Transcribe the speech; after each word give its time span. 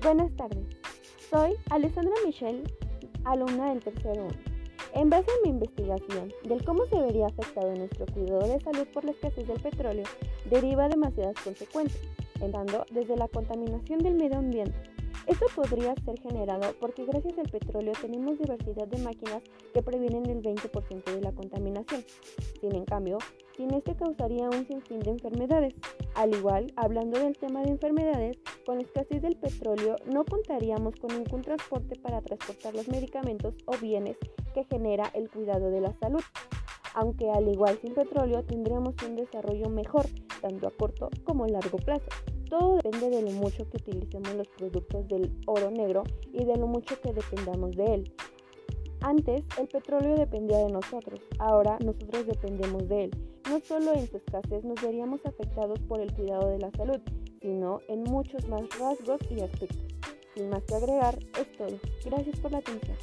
Buenas 0.00 0.34
tardes, 0.34 0.64
soy 1.30 1.52
Alessandra 1.68 2.14
Michelle, 2.24 2.62
alumna 3.24 3.68
del 3.68 3.84
tercer 3.84 4.18
año. 4.18 4.30
En 4.94 5.10
base 5.10 5.26
a 5.30 5.44
mi 5.44 5.50
investigación 5.50 6.32
del 6.44 6.64
cómo 6.64 6.86
se 6.86 6.98
vería 6.98 7.26
afectado 7.26 7.74
nuestro 7.74 8.06
cuidado 8.06 8.48
de 8.48 8.58
salud 8.60 8.86
por 8.94 9.04
la 9.04 9.10
escasez 9.10 9.46
del 9.46 9.60
petróleo, 9.60 10.04
deriva 10.48 10.88
demasiadas 10.88 11.36
consecuencias, 11.44 12.02
entrando 12.40 12.86
desde 12.92 13.14
la 13.14 13.28
contaminación 13.28 13.98
del 13.98 14.14
medio 14.14 14.38
ambiente, 14.38 14.74
esto 15.26 15.46
podría 15.54 15.94
ser 16.04 16.20
generado 16.20 16.74
porque 16.80 17.04
gracias 17.04 17.38
al 17.38 17.48
petróleo 17.48 17.92
tenemos 18.00 18.38
diversidad 18.38 18.88
de 18.88 18.98
máquinas 18.98 19.40
que 19.72 19.80
previenen 19.80 20.26
el 20.26 20.42
20% 20.42 21.04
de 21.04 21.20
la 21.20 21.30
contaminación. 21.30 22.04
Sin 22.60 22.74
en 22.74 22.84
cambio, 22.84 23.18
sin 23.56 23.72
este 23.72 23.94
causaría 23.94 24.50
un 24.50 24.66
sinfín 24.66 24.98
de 25.00 25.12
enfermedades. 25.12 25.74
Al 26.16 26.34
igual, 26.34 26.72
hablando 26.74 27.20
del 27.20 27.38
tema 27.38 27.62
de 27.62 27.70
enfermedades, 27.70 28.36
con 28.66 28.78
la 28.78 28.82
del 29.22 29.36
petróleo 29.36 29.96
no 30.12 30.24
contaríamos 30.24 30.96
con 30.96 31.16
ningún 31.16 31.42
transporte 31.42 31.96
para 31.96 32.20
transportar 32.20 32.74
los 32.74 32.88
medicamentos 32.88 33.54
o 33.66 33.76
bienes 33.78 34.16
que 34.52 34.64
genera 34.64 35.10
el 35.14 35.30
cuidado 35.30 35.70
de 35.70 35.80
la 35.80 35.94
salud. 36.00 36.20
Aunque 36.94 37.30
al 37.30 37.48
igual 37.48 37.78
sin 37.80 37.94
petróleo 37.94 38.44
tendríamos 38.44 38.94
un 39.06 39.16
desarrollo 39.16 39.70
mejor, 39.70 40.06
tanto 40.42 40.66
a 40.66 40.70
corto 40.72 41.08
como 41.24 41.44
a 41.44 41.48
largo 41.48 41.78
plazo. 41.78 42.04
Todo 42.50 42.76
depende 42.76 43.08
de 43.08 43.22
lo 43.22 43.30
mucho 43.30 43.66
que 43.70 43.78
utilicemos 43.78 44.34
los 44.34 44.48
productos 44.48 45.08
del 45.08 45.32
oro 45.46 45.70
negro 45.70 46.02
y 46.32 46.44
de 46.44 46.56
lo 46.56 46.66
mucho 46.66 47.00
que 47.00 47.12
dependamos 47.12 47.74
de 47.76 47.94
él. 47.94 48.12
Antes 49.00 49.42
el 49.58 49.68
petróleo 49.68 50.16
dependía 50.16 50.58
de 50.58 50.70
nosotros, 50.70 51.20
ahora 51.38 51.78
nosotros 51.84 52.26
dependemos 52.26 52.86
de 52.88 53.04
él. 53.04 53.10
No 53.48 53.58
solo 53.60 53.94
en 53.94 54.06
su 54.06 54.18
escasez 54.18 54.64
nos 54.64 54.80
veríamos 54.82 55.24
afectados 55.24 55.78
por 55.80 56.00
el 56.00 56.12
cuidado 56.12 56.48
de 56.50 56.58
la 56.58 56.70
salud, 56.72 57.00
sino 57.42 57.80
en 57.88 58.04
muchos 58.04 58.48
más 58.48 58.62
rasgos 58.78 59.20
y 59.30 59.40
aspectos. 59.40 59.84
Sin 60.34 60.48
más 60.48 60.62
que 60.62 60.74
agregar, 60.74 61.18
es 61.38 61.52
todo. 61.58 61.78
Gracias 62.04 62.40
por 62.40 62.52
la 62.52 62.58
atención. 62.58 62.96